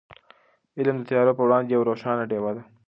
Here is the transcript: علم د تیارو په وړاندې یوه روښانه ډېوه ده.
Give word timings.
علم 0.79 0.95
د 0.99 1.03
تیارو 1.09 1.31
په 1.37 1.43
وړاندې 1.45 1.69
یوه 1.75 1.87
روښانه 1.89 2.23
ډېوه 2.31 2.51
ده. 2.57 2.63